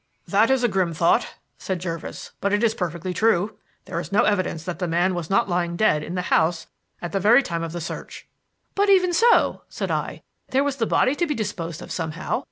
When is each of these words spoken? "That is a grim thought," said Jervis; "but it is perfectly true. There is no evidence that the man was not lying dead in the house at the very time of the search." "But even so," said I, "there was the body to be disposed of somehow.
"That 0.27 0.49
is 0.49 0.63
a 0.63 0.67
grim 0.67 0.95
thought," 0.95 1.35
said 1.59 1.77
Jervis; 1.77 2.31
"but 2.41 2.51
it 2.51 2.63
is 2.63 2.73
perfectly 2.73 3.13
true. 3.13 3.59
There 3.85 3.99
is 3.99 4.11
no 4.11 4.23
evidence 4.23 4.63
that 4.63 4.79
the 4.79 4.87
man 4.87 5.13
was 5.13 5.29
not 5.29 5.47
lying 5.47 5.75
dead 5.75 6.01
in 6.01 6.15
the 6.15 6.23
house 6.33 6.65
at 7.03 7.11
the 7.11 7.19
very 7.19 7.43
time 7.43 7.61
of 7.61 7.71
the 7.71 7.79
search." 7.81 8.27
"But 8.73 8.89
even 8.89 9.13
so," 9.13 9.61
said 9.69 9.91
I, 9.91 10.23
"there 10.49 10.63
was 10.63 10.77
the 10.77 10.87
body 10.87 11.13
to 11.13 11.27
be 11.27 11.35
disposed 11.35 11.83
of 11.83 11.91
somehow. 11.91 12.39